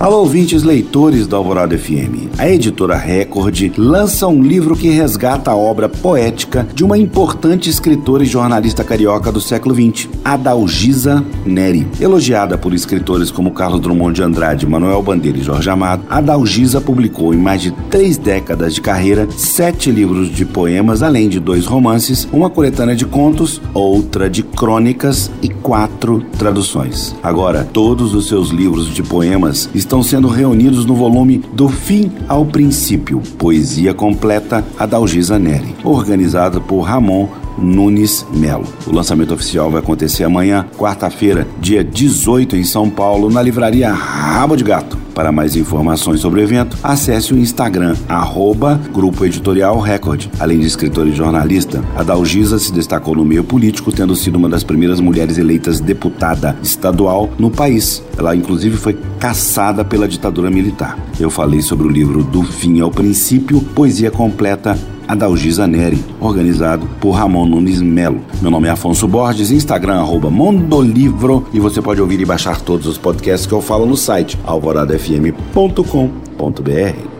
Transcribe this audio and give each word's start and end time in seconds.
Alô, 0.00 0.20
ouvintes 0.20 0.62
leitores 0.62 1.26
da 1.26 1.36
Alvorada 1.36 1.76
FM. 1.76 2.30
A 2.38 2.48
editora 2.48 2.96
Record 2.96 3.72
lança 3.76 4.28
um 4.28 4.40
livro 4.40 4.76
que 4.76 4.88
resgata 4.90 5.50
a 5.50 5.56
obra 5.56 5.88
poética 5.88 6.64
de 6.72 6.84
uma 6.84 6.96
importante 6.96 7.68
escritora 7.68 8.22
e 8.22 8.26
jornalista 8.26 8.84
carioca 8.84 9.32
do 9.32 9.40
século 9.40 9.74
XX, 9.74 10.08
Adalgisa 10.24 11.24
Neri. 11.44 11.84
Elogiada 12.00 12.56
por 12.56 12.72
escritores 12.72 13.32
como 13.32 13.50
Carlos 13.50 13.80
Drummond 13.80 14.14
de 14.14 14.22
Andrade, 14.22 14.68
Manuel 14.68 15.02
Bandeira 15.02 15.36
e 15.36 15.42
Jorge 15.42 15.68
Amado, 15.68 16.04
Adalgisa 16.08 16.80
publicou 16.80 17.34
em 17.34 17.38
mais 17.38 17.60
de 17.60 17.72
três 17.90 18.16
décadas 18.16 18.76
de 18.76 18.80
carreira 18.80 19.26
sete 19.36 19.90
livros 19.90 20.30
de 20.30 20.44
poemas, 20.44 21.02
além 21.02 21.28
de 21.28 21.40
dois 21.40 21.66
romances, 21.66 22.28
uma 22.32 22.48
coletânea 22.48 22.94
de 22.94 23.04
contos, 23.04 23.60
outra 23.74 24.30
de 24.30 24.44
crônicas 24.44 25.28
e 25.42 25.48
quatro 25.48 26.24
traduções. 26.38 27.16
Agora, 27.20 27.64
todos 27.72 28.14
os 28.14 28.28
seus 28.28 28.50
livros 28.50 28.94
de 28.94 29.02
poemas 29.02 29.68
estão 29.74 29.87
estão 29.88 30.02
sendo 30.02 30.28
reunidos 30.28 30.84
no 30.84 30.94
volume 30.94 31.38
Do 31.54 31.66
Fim 31.66 32.12
ao 32.28 32.44
Princípio, 32.44 33.22
Poesia 33.38 33.94
Completa 33.94 34.62
Adalgisa 34.78 35.38
Neri, 35.38 35.74
organizado 35.82 36.60
por 36.60 36.82
Ramon 36.82 37.26
Nunes 37.56 38.26
Melo. 38.30 38.66
O 38.86 38.94
lançamento 38.94 39.32
oficial 39.32 39.70
vai 39.70 39.80
acontecer 39.80 40.24
amanhã, 40.24 40.66
quarta-feira, 40.76 41.48
dia 41.58 41.82
18, 41.82 42.54
em 42.54 42.64
São 42.64 42.90
Paulo, 42.90 43.30
na 43.30 43.40
livraria 43.40 43.90
Rabo 43.90 44.56
de 44.56 44.64
Gato. 44.64 44.97
Para 45.18 45.32
mais 45.32 45.56
informações 45.56 46.20
sobre 46.20 46.40
o 46.40 46.44
evento, 46.44 46.78
acesse 46.80 47.34
o 47.34 47.36
Instagram, 47.36 47.96
arroba 48.08 48.80
Grupo 48.94 49.24
Editorial 49.24 49.76
Record. 49.80 50.26
Além 50.38 50.60
de 50.60 50.66
escritora 50.68 51.08
e 51.08 51.12
jornalista, 51.12 51.82
a 51.96 52.04
Dalgisa 52.04 52.56
se 52.56 52.72
destacou 52.72 53.16
no 53.16 53.24
meio 53.24 53.42
político, 53.42 53.90
tendo 53.90 54.14
sido 54.14 54.36
uma 54.36 54.48
das 54.48 54.62
primeiras 54.62 55.00
mulheres 55.00 55.36
eleitas 55.36 55.80
deputada 55.80 56.56
estadual 56.62 57.28
no 57.36 57.50
país. 57.50 58.00
Ela, 58.16 58.36
inclusive, 58.36 58.76
foi 58.76 58.96
caçada 59.18 59.84
pela 59.84 60.06
ditadura 60.06 60.52
militar. 60.52 60.96
Eu 61.18 61.30
falei 61.30 61.62
sobre 61.62 61.88
o 61.88 61.90
livro 61.90 62.22
Do 62.22 62.44
Fim 62.44 62.78
ao 62.78 62.88
Princípio, 62.88 63.60
poesia 63.60 64.12
completa 64.12 64.78
Adalgisa 65.08 65.66
Neri, 65.66 66.04
organizado 66.20 66.86
por 67.00 67.12
Ramon 67.12 67.46
Nunes 67.46 67.80
Melo. 67.80 68.20
Meu 68.42 68.50
nome 68.50 68.68
é 68.68 68.70
Afonso 68.70 69.08
Borges, 69.08 69.50
Instagram 69.50 69.94
arroba 69.94 70.30
Mondolivro 70.30 71.46
e 71.52 71.58
você 71.58 71.80
pode 71.80 72.00
ouvir 72.00 72.20
e 72.20 72.26
baixar 72.26 72.60
todos 72.60 72.86
os 72.86 72.98
podcasts 72.98 73.46
que 73.46 73.54
eu 73.54 73.62
falo 73.62 73.86
no 73.86 73.96
site 73.96 74.38
alvoradafm.com.br. 74.44 77.17